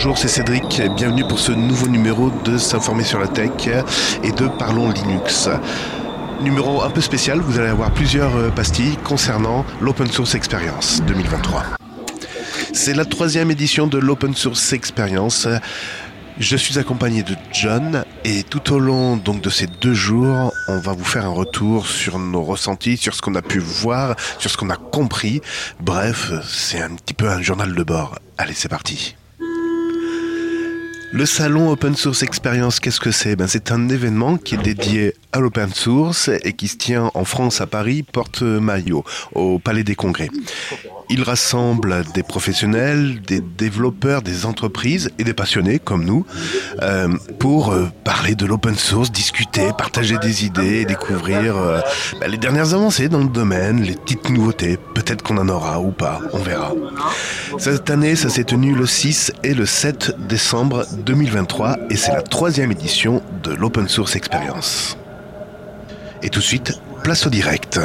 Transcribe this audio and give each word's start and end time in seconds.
Bonjour, 0.00 0.16
c'est 0.16 0.28
Cédric. 0.28 0.80
Bienvenue 0.94 1.26
pour 1.26 1.40
ce 1.40 1.50
nouveau 1.50 1.88
numéro 1.88 2.30
de 2.44 2.56
S'informer 2.56 3.02
sur 3.02 3.18
la 3.18 3.26
tech 3.26 3.50
et 4.22 4.30
de 4.30 4.46
Parlons 4.46 4.90
Linux. 4.90 5.48
Numéro 6.40 6.82
un 6.84 6.90
peu 6.90 7.00
spécial, 7.00 7.40
vous 7.40 7.58
allez 7.58 7.70
avoir 7.70 7.90
plusieurs 7.90 8.36
euh, 8.36 8.50
pastilles 8.50 8.96
concernant 8.98 9.64
l'Open 9.80 10.06
Source 10.06 10.36
Experience 10.36 11.02
2023. 11.02 11.64
C'est 12.72 12.94
la 12.94 13.04
troisième 13.04 13.50
édition 13.50 13.88
de 13.88 13.98
l'Open 13.98 14.36
Source 14.36 14.72
Experience. 14.72 15.48
Je 16.38 16.56
suis 16.56 16.78
accompagné 16.78 17.24
de 17.24 17.34
John 17.52 18.04
et 18.22 18.44
tout 18.44 18.72
au 18.72 18.78
long 18.78 19.16
de 19.16 19.50
ces 19.50 19.66
deux 19.66 19.94
jours, 19.94 20.52
on 20.68 20.78
va 20.78 20.92
vous 20.92 21.04
faire 21.04 21.26
un 21.26 21.34
retour 21.34 21.88
sur 21.88 22.20
nos 22.20 22.44
ressentis, 22.44 22.98
sur 22.98 23.16
ce 23.16 23.20
qu'on 23.20 23.34
a 23.34 23.42
pu 23.42 23.58
voir, 23.58 24.14
sur 24.38 24.48
ce 24.48 24.56
qu'on 24.56 24.70
a 24.70 24.76
compris. 24.76 25.40
Bref, 25.80 26.30
c'est 26.48 26.80
un 26.80 26.94
petit 26.94 27.14
peu 27.14 27.28
un 27.28 27.42
journal 27.42 27.74
de 27.74 27.82
bord. 27.82 28.16
Allez, 28.36 28.54
c'est 28.54 28.68
parti. 28.68 29.16
Le 31.10 31.24
salon 31.24 31.70
Open 31.70 31.96
Source 31.96 32.22
Experience, 32.22 32.80
qu'est-ce 32.80 33.00
que 33.00 33.10
c'est? 33.10 33.34
Ben, 33.34 33.46
C'est 33.46 33.72
un 33.72 33.88
événement 33.88 34.36
qui 34.36 34.54
est 34.56 34.62
dédié 34.62 35.14
à 35.32 35.40
l'open 35.40 35.72
source 35.72 36.30
et 36.44 36.52
qui 36.52 36.68
se 36.68 36.76
tient 36.76 37.10
en 37.14 37.24
France 37.24 37.60
à 37.60 37.66
Paris, 37.66 38.02
Porte 38.02 38.42
Maillot, 38.42 39.04
au 39.34 39.58
Palais 39.58 39.84
des 39.84 39.94
Congrès. 39.94 40.28
Il 41.10 41.22
rassemble 41.22 42.04
des 42.14 42.22
professionnels, 42.22 43.22
des 43.22 43.40
développeurs, 43.40 44.20
des 44.20 44.44
entreprises 44.44 45.10
et 45.18 45.24
des 45.24 45.32
passionnés 45.32 45.78
comme 45.78 46.04
nous 46.04 46.26
euh, 46.82 47.08
pour 47.38 47.72
euh, 47.72 47.88
parler 48.04 48.34
de 48.34 48.44
l'open 48.44 48.74
source, 48.74 49.10
discuter, 49.10 49.68
partager 49.76 50.18
des 50.18 50.44
idées 50.44 50.80
et 50.80 50.84
découvrir 50.84 51.56
euh, 51.56 51.80
ben, 52.20 52.30
les 52.30 52.36
dernières 52.36 52.74
avancées 52.74 53.08
dans 53.08 53.20
le 53.20 53.28
domaine, 53.28 53.82
les 53.82 53.94
petites 53.94 54.28
nouveautés. 54.28 54.78
Peut-être 54.94 55.22
qu'on 55.22 55.38
en 55.38 55.48
aura 55.48 55.80
ou 55.80 55.92
pas, 55.92 56.20
on 56.34 56.38
verra. 56.38 56.72
Cette 57.56 57.88
année, 57.88 58.14
ça 58.14 58.28
s'est 58.28 58.44
tenu 58.44 58.74
le 58.74 58.84
6 58.84 59.32
et 59.44 59.54
le 59.54 59.64
7 59.64 60.14
décembre 60.28 60.84
2023 61.06 61.78
et 61.88 61.96
c'est 61.96 62.12
la 62.12 62.22
troisième 62.22 62.70
édition 62.70 63.22
de 63.42 63.54
l'Open 63.54 63.88
Source 63.88 64.14
Experience. 64.14 64.98
Et 66.22 66.28
tout 66.28 66.40
de 66.40 66.44
suite, 66.44 66.80
place 67.02 67.26
au 67.26 67.30
direct. 67.30 67.80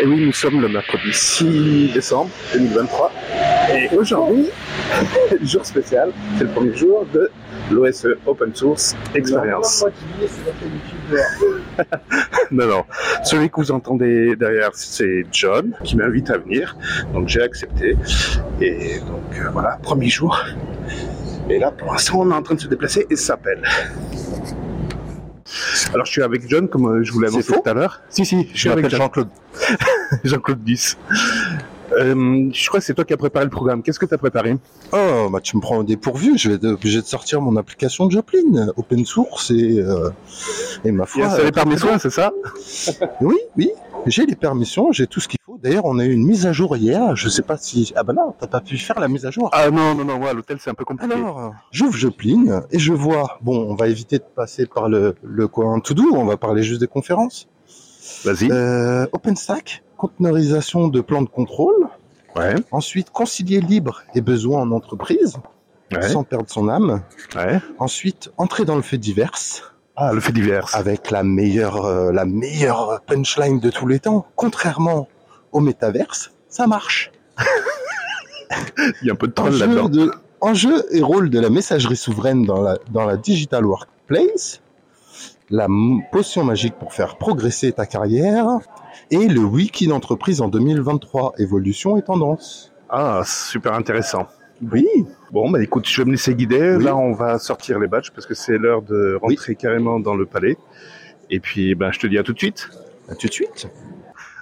Et 0.00 0.06
oui, 0.06 0.26
nous 0.26 0.32
sommes 0.32 0.60
le 0.60 0.68
mercredi 0.68 1.12
6 1.12 1.92
décembre 1.92 2.30
2023. 2.52 3.12
Et 3.74 3.96
aujourd'hui, 3.96 4.48
jour 5.42 5.64
spécial, 5.64 6.12
c'est 6.36 6.44
le 6.44 6.50
premier 6.50 6.74
jour 6.76 7.06
de 7.12 7.30
l'OSE 7.70 8.08
Open 8.26 8.54
Source 8.54 8.94
Experience. 9.14 9.84
non, 12.50 12.66
non. 12.66 12.84
Celui 13.24 13.50
que 13.50 13.56
vous 13.56 13.70
entendez 13.70 14.36
derrière, 14.36 14.70
c'est 14.74 15.24
John 15.32 15.74
qui 15.84 15.96
m'invite 15.96 16.30
à 16.30 16.38
venir. 16.38 16.76
Donc 17.12 17.28
j'ai 17.28 17.42
accepté. 17.42 17.96
Et 18.60 18.98
donc 19.00 19.38
euh, 19.38 19.50
voilà, 19.52 19.78
premier 19.82 20.08
jour. 20.08 20.38
Et 21.48 21.58
là, 21.58 21.70
pour 21.70 21.92
l'instant, 21.92 22.20
on 22.20 22.30
est 22.30 22.34
en 22.34 22.42
train 22.42 22.54
de 22.54 22.60
se 22.60 22.68
déplacer 22.68 23.06
et 23.10 23.16
ça 23.16 23.34
s'appelle. 23.34 23.62
Alors, 25.90 26.06
je 26.06 26.12
suis 26.12 26.22
avec 26.22 26.48
John, 26.48 26.68
comme 26.68 26.86
euh, 26.86 27.04
je 27.04 27.12
vous 27.12 27.20
l'ai 27.20 27.28
annoncé 27.28 27.52
tout 27.52 27.62
à 27.64 27.74
l'heure. 27.74 28.00
Si, 28.08 28.24
si, 28.24 28.48
je 28.52 28.58
suis 28.58 28.68
avec 28.68 28.88
Jean-Claude. 28.88 29.28
Jean-Claude 30.24 30.62
10. 30.62 30.98
Euh, 31.92 32.48
je 32.52 32.68
crois 32.68 32.80
que 32.80 32.86
c'est 32.86 32.94
toi 32.94 33.04
qui 33.04 33.12
as 33.12 33.16
préparé 33.16 33.44
le 33.44 33.50
programme. 33.50 33.82
Qu'est-ce 33.82 33.98
que 33.98 34.06
tu 34.06 34.14
as 34.14 34.18
préparé? 34.18 34.56
Oh, 34.92 35.28
bah 35.30 35.40
tu 35.42 35.56
me 35.56 35.60
prends 35.60 35.78
au 35.78 35.82
dépourvu. 35.82 36.38
Je 36.38 36.48
vais 36.48 36.54
être 36.54 36.64
obligé 36.66 37.00
de 37.00 37.06
sortir 37.06 37.40
mon 37.40 37.56
application 37.56 38.06
de 38.06 38.12
Joplin, 38.12 38.68
open 38.76 39.04
source 39.04 39.50
et, 39.50 39.78
euh, 39.78 40.08
et 40.84 40.92
ma 40.92 41.06
foi. 41.06 41.24
Y 41.24 41.26
a 41.26 41.44
les 41.44 41.52
permissions, 41.52 41.98
c'est 41.98 42.10
ça? 42.10 42.32
Oui, 43.20 43.36
oui. 43.56 43.70
J'ai 44.06 44.26
les 44.26 44.36
permissions, 44.36 44.92
j'ai 44.92 45.06
tout 45.06 45.20
ce 45.20 45.28
qu'il. 45.28 45.38
D'ailleurs, 45.62 45.84
on 45.84 45.98
a 45.98 46.04
eu 46.04 46.12
une 46.12 46.24
mise 46.26 46.46
à 46.46 46.52
jour 46.52 46.76
hier. 46.76 47.14
Je 47.14 47.28
sais 47.28 47.42
pas 47.42 47.56
si. 47.56 47.92
Ah 47.96 48.02
bah 48.02 48.12
non, 48.12 48.34
t'as 48.38 48.48
pas 48.48 48.60
pu 48.60 48.76
faire 48.78 48.98
la 48.98 49.06
mise 49.08 49.24
à 49.26 49.30
jour. 49.30 49.48
Ah 49.52 49.70
non, 49.70 49.94
non, 49.94 50.04
non. 50.04 50.20
Ouais, 50.20 50.34
l'hôtel 50.34 50.58
c'est 50.60 50.70
un 50.70 50.74
peu 50.74 50.84
compliqué. 50.84 51.12
Alors, 51.14 51.54
j'ouvre 51.70 51.96
Joplin 51.96 52.64
et 52.72 52.78
je 52.80 52.92
vois. 52.92 53.38
Bon, 53.42 53.66
on 53.70 53.74
va 53.76 53.86
éviter 53.88 54.18
de 54.18 54.24
passer 54.24 54.66
par 54.66 54.88
le 54.88 55.14
le 55.22 55.46
coin 55.48 55.78
to 55.80 55.94
do. 55.94 56.04
On 56.12 56.24
va 56.24 56.36
parler 56.36 56.62
juste 56.64 56.80
des 56.80 56.88
conférences. 56.88 57.46
Vas-y. 58.24 58.50
Euh, 58.50 59.06
OpenStack, 59.12 59.82
conteneurisation 59.96 60.88
de 60.88 61.00
plans 61.00 61.22
de 61.22 61.28
contrôle. 61.28 61.86
Ouais. 62.34 62.54
Ensuite, 62.72 63.10
concilier 63.10 63.60
libre 63.60 64.02
et 64.14 64.20
besoin 64.20 64.62
en 64.62 64.72
entreprise, 64.72 65.36
Ouais. 65.92 66.08
sans 66.08 66.24
perdre 66.24 66.46
son 66.48 66.68
âme. 66.68 67.02
Ouais. 67.36 67.60
Ensuite, 67.78 68.32
entrer 68.38 68.64
dans 68.64 68.76
le 68.76 68.82
fait 68.82 68.96
divers, 68.98 69.32
Ah, 69.96 70.12
le 70.12 70.20
fait 70.20 70.32
divers. 70.32 70.66
avec 70.72 71.10
la 71.10 71.22
meilleure, 71.22 71.84
euh, 71.84 72.10
la 72.10 72.24
meilleure 72.24 73.02
punchline 73.06 73.60
de 73.60 73.70
tous 73.70 73.86
les 73.86 74.00
temps. 74.00 74.24
Contrairement 74.34 75.08
au 75.52 75.60
métaverse, 75.60 76.32
ça 76.48 76.66
marche. 76.66 77.12
Il 79.02 79.06
y 79.06 79.10
a 79.10 79.12
un 79.12 79.16
peu 79.16 79.28
de 79.28 79.32
troll 79.32 79.54
là-dedans. 79.54 79.88
de, 79.88 80.12
enjeu 80.40 80.84
et 80.90 81.00
rôle 81.02 81.30
de 81.30 81.40
la 81.40 81.50
messagerie 81.50 81.96
souveraine 81.96 82.44
dans 82.44 82.60
la, 82.60 82.78
dans 82.90 83.06
la 83.06 83.16
digital 83.16 83.64
workplace, 83.64 84.60
la 85.50 85.68
potion 86.10 86.44
magique 86.44 86.74
pour 86.74 86.92
faire 86.92 87.16
progresser 87.16 87.72
ta 87.72 87.86
carrière, 87.86 88.58
et 89.10 89.28
le 89.28 89.40
wiki 89.40 89.86
d'entreprise 89.86 90.40
en 90.40 90.48
2023, 90.48 91.34
évolution 91.38 91.96
et 91.96 92.02
tendance. 92.02 92.72
Ah, 92.88 93.22
super 93.24 93.74
intéressant. 93.74 94.26
Oui, 94.70 94.86
Bon, 95.32 95.50
bah 95.50 95.62
écoute, 95.62 95.88
je 95.88 96.02
vais 96.02 96.04
me 96.04 96.10
laisser 96.10 96.34
guider. 96.34 96.76
Oui. 96.76 96.84
Là, 96.84 96.94
on 96.94 97.12
va 97.12 97.38
sortir 97.38 97.78
les 97.78 97.88
badges 97.88 98.10
parce 98.10 98.26
que 98.26 98.34
c'est 98.34 98.58
l'heure 98.58 98.82
de 98.82 99.18
rentrer 99.20 99.54
carrément 99.54 99.98
dans 99.98 100.14
le 100.14 100.26
palais. 100.26 100.58
Et 101.30 101.40
puis, 101.40 101.74
ben, 101.74 101.90
je 101.90 101.98
te 101.98 102.06
dis 102.06 102.18
à 102.18 102.22
tout 102.22 102.34
de 102.34 102.38
suite. 102.38 102.68
à 103.08 103.14
tout 103.14 103.28
de 103.28 103.32
suite. 103.32 103.66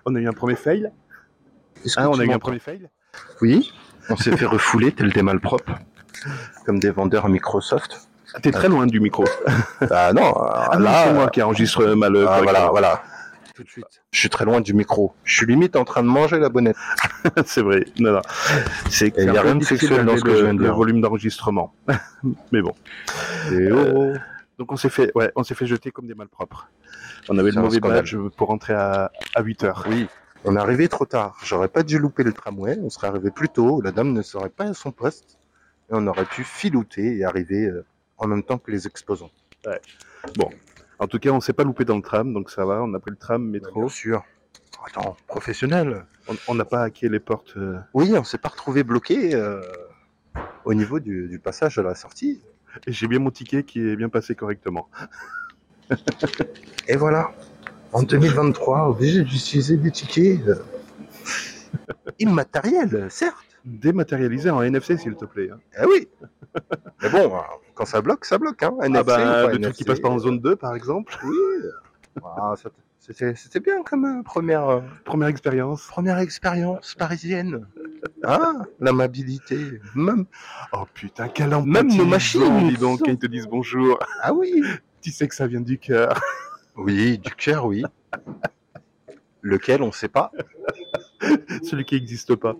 On 0.06 0.14
a 0.14 0.20
eu 0.20 0.28
un 0.28 0.32
premier 0.32 0.56
fail. 0.56 0.90
Ah, 1.96 2.08
on 2.10 2.18
a 2.18 2.24
eu 2.24 2.32
un 2.32 2.38
premier 2.38 2.58
fail. 2.58 2.88
Oui, 3.40 3.72
on 4.08 4.16
s'est 4.16 4.36
fait 4.36 4.46
refouler 4.46 4.92
tel 4.92 5.10
des 5.12 5.22
malpropres, 5.22 5.72
comme 6.66 6.78
des 6.78 6.90
vendeurs 6.90 7.24
à 7.24 7.28
Microsoft. 7.28 8.08
Ah, 8.34 8.40
T'es 8.40 8.50
très 8.52 8.68
loin 8.68 8.86
du 8.86 9.00
micro. 9.00 9.24
Ah 9.90 10.12
non, 10.12 10.32
Ah, 10.36 10.78
là, 10.78 11.04
c'est 11.06 11.12
moi 11.14 11.28
qui 11.30 11.42
enregistre 11.42 11.84
mal. 11.94 12.14
euh, 12.14 12.26
ah, 12.28 12.40
voilà, 12.42 12.68
voilà. 12.70 13.02
Tout 13.56 13.64
de 13.64 13.68
suite. 13.68 13.84
Je 14.12 14.18
suis 14.20 14.28
très 14.30 14.44
loin 14.44 14.60
du 14.60 14.72
micro. 14.72 15.12
Je 15.24 15.34
suis 15.36 15.46
limite 15.46 15.74
en 15.76 15.84
train 15.84 16.02
de 16.02 16.08
manger 16.08 16.38
la 16.38 16.48
bonnette. 16.48 16.76
c'est 17.44 17.60
vrai. 17.62 17.84
Non, 17.98 18.12
non. 18.12 18.20
C'est 18.88 19.12
il 19.18 19.24
y 19.24 19.36
a 19.36 19.42
rien 19.42 19.56
de 19.56 19.64
sexuel 19.64 20.04
dans 20.06 20.16
ce 20.16 20.22
d'élever 20.22 20.22
que 20.22 20.30
je 20.30 20.36
le- 20.36 20.44
viens 20.44 20.54
de 20.54 20.58
Le 20.60 20.64
dire. 20.66 20.74
volume 20.76 21.00
d'enregistrement. 21.00 21.74
Mais 22.52 22.62
bon. 22.62 22.74
Et 23.50 23.54
Euh, 23.54 24.14
Donc 24.60 24.72
on 24.72 24.76
s'est 24.76 24.90
fait, 24.90 25.10
ouais, 25.14 25.32
on 25.36 25.42
s'est 25.42 25.54
fait 25.54 25.64
jeter 25.66 25.90
comme 25.90 26.06
des 26.06 26.14
malpropres. 26.14 26.68
On 27.30 27.38
avait 27.38 27.50
le 27.50 27.54
mauvais 27.62 27.80
badge 27.94 28.14
pour 28.36 28.48
rentrer 28.48 28.74
à, 28.74 29.10
à 29.34 29.40
8 29.42 29.64
heures. 29.64 29.86
Oui, 29.88 30.06
on 30.44 30.54
est 30.54 30.58
arrivé 30.60 30.86
trop 30.88 31.06
tard. 31.06 31.38
J'aurais 31.42 31.68
pas 31.68 31.82
dû 31.82 31.98
louper 31.98 32.24
le 32.24 32.34
tramway. 32.34 32.76
On 32.82 32.90
serait 32.90 33.06
arrivé 33.06 33.30
plus 33.30 33.48
tôt. 33.48 33.80
La 33.80 33.90
dame 33.90 34.12
ne 34.12 34.20
serait 34.20 34.50
pas 34.50 34.64
à 34.64 34.74
son 34.74 34.92
poste. 34.92 35.38
Et 35.90 35.92
on 35.94 36.06
aurait 36.06 36.26
pu 36.26 36.44
filouter 36.44 37.16
et 37.16 37.24
arriver 37.24 37.64
euh, 37.68 37.86
en 38.18 38.26
même 38.26 38.42
temps 38.42 38.58
que 38.58 38.70
les 38.70 38.86
exposants. 38.86 39.30
En 40.98 41.06
tout 41.06 41.18
cas, 41.18 41.30
on 41.30 41.40
s'est 41.40 41.54
pas 41.54 41.64
loupé 41.64 41.86
dans 41.86 41.96
le 41.96 42.02
tram, 42.02 42.34
donc 42.34 42.50
ça 42.50 42.66
va. 42.66 42.82
On 42.82 42.92
a 42.92 43.00
pris 43.00 43.12
le 43.12 43.16
tram, 43.16 43.42
métro. 43.48 43.80
Bien 43.80 43.88
sûr. 43.88 44.22
Attends, 44.86 45.16
professionnel. 45.26 46.04
On- 46.28 46.34
On 46.48 46.54
n'a 46.54 46.66
pas 46.66 46.82
hacké 46.82 47.08
les 47.08 47.18
portes. 47.20 47.54
euh, 47.56 47.78
Oui, 47.94 48.12
on 48.14 48.24
s'est 48.24 48.36
pas 48.38 48.50
retrouvé 48.50 48.84
bloqué 48.84 49.34
euh, 49.34 49.62
au 50.66 50.74
niveau 50.74 51.00
du, 51.00 51.28
du 51.28 51.38
passage 51.38 51.78
à 51.78 51.82
la 51.82 51.94
sortie. 51.94 52.42
Et 52.86 52.92
j'ai 52.92 53.06
bien 53.08 53.18
mon 53.18 53.30
ticket 53.30 53.62
qui 53.64 53.80
est 53.80 53.96
bien 53.96 54.08
passé 54.08 54.34
correctement. 54.34 54.88
Et 56.88 56.96
voilà. 56.96 57.32
En 57.92 58.02
2023, 58.02 58.88
obligé 58.90 59.22
d'utiliser 59.24 59.76
des 59.76 59.90
tickets 59.90 60.46
euh, 60.46 60.54
immatériels, 62.18 63.06
certes. 63.10 63.36
Dématérialisé 63.64 64.48
en 64.50 64.62
NFC, 64.62 64.96
s'il 64.96 65.16
te 65.16 65.24
plaît. 65.26 65.50
hein. 65.52 65.58
Eh 65.82 65.84
oui. 65.86 66.08
Mais 67.02 67.10
bon, 67.10 67.34
euh, 67.34 67.38
quand 67.74 67.84
ça 67.84 68.00
bloque, 68.00 68.24
ça 68.24 68.38
bloque. 68.38 68.62
Hein. 68.62 68.72
Ah 68.80 68.86
NFC, 68.86 69.04
bah, 69.04 69.16
ou 69.18 69.46
pas 69.46 69.52
le 69.52 69.60
truc 69.60 69.74
qui 69.74 69.84
passe 69.84 70.00
pas 70.00 70.08
en 70.08 70.18
zone 70.18 70.40
2, 70.40 70.56
par 70.56 70.74
exemple. 70.74 71.14
Oui. 71.24 71.36
Ah, 72.24 72.54
C'était 72.98 73.34
c'était 73.34 73.60
bien 73.60 73.82
comme 73.82 74.04
euh, 74.04 74.22
première, 74.22 74.68
euh, 74.68 74.80
Première 75.04 75.28
expérience. 75.28 75.86
première 75.88 76.18
expérience 76.18 76.94
parisienne. 76.94 77.66
Hein 78.24 78.66
L'amabilité. 78.78 79.80
Même... 79.94 80.26
Oh 80.72 80.84
putain, 80.92 81.28
quel 81.28 81.54
empathie 81.54 81.70
Même 81.70 81.96
nos 81.96 82.06
machines. 82.06 82.68
Dis 82.68 82.76
donc, 82.76 83.00
quand 83.00 83.10
ils 83.10 83.18
te 83.18 83.26
disent 83.26 83.48
bonjour. 83.48 83.98
Ah 84.22 84.32
oui. 84.32 84.62
Tu 85.02 85.10
sais 85.12 85.26
que 85.26 85.34
ça 85.34 85.46
vient 85.46 85.62
du 85.62 85.78
cœur. 85.78 86.20
Oui, 86.76 87.16
du 87.16 87.30
cœur, 87.34 87.64
oui. 87.64 87.82
Lequel, 89.40 89.80
on 89.80 89.92
sait 89.92 90.08
pas. 90.08 90.30
Celui 91.62 91.86
qui 91.86 91.94
n'existe 91.94 92.34
pas. 92.34 92.54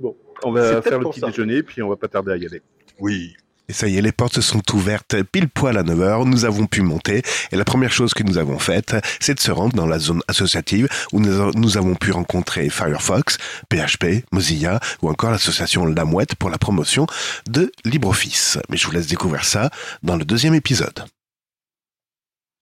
Bon, 0.00 0.16
on 0.42 0.50
va 0.50 0.82
faire 0.82 0.98
le 0.98 1.06
petit 1.06 1.20
ça. 1.20 1.28
déjeuner, 1.28 1.62
puis 1.62 1.80
on 1.82 1.88
va 1.88 1.94
pas 1.96 2.08
tarder 2.08 2.32
à 2.32 2.36
y 2.36 2.46
aller. 2.46 2.62
Oui. 2.98 3.36
Et 3.68 3.72
ça 3.72 3.88
y 3.88 3.96
est, 3.96 4.02
les 4.02 4.12
portes 4.12 4.40
sont 4.40 4.62
ouvertes 4.74 5.22
pile 5.22 5.48
poil 5.48 5.78
à 5.78 5.82
9h, 5.82 6.24
nous 6.28 6.44
avons 6.44 6.66
pu 6.66 6.82
monter, 6.82 7.22
et 7.52 7.56
la 7.56 7.64
première 7.64 7.92
chose 7.92 8.12
que 8.12 8.22
nous 8.22 8.38
avons 8.38 8.58
faite, 8.58 8.96
c'est 9.20 9.34
de 9.34 9.40
se 9.40 9.50
rendre 9.50 9.74
dans 9.74 9.86
la 9.86 9.98
zone 9.98 10.20
associative 10.28 10.88
où 11.12 11.20
nous, 11.20 11.76
avons 11.76 11.94
pu 11.94 12.10
rencontrer 12.10 12.68
Firefox, 12.68 13.38
PHP, 13.68 14.24
Mozilla, 14.32 14.80
ou 15.00 15.08
encore 15.08 15.30
l'association 15.30 15.86
La 15.86 16.04
Mouette 16.04 16.34
pour 16.34 16.50
la 16.50 16.58
promotion 16.58 17.06
de 17.48 17.72
LibreOffice. 17.84 18.58
Mais 18.68 18.76
je 18.76 18.86
vous 18.86 18.92
laisse 18.92 19.06
découvrir 19.06 19.44
ça 19.44 19.70
dans 20.02 20.16
le 20.16 20.24
deuxième 20.24 20.54
épisode. 20.54 21.04